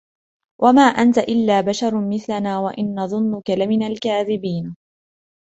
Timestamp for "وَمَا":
0.61-0.81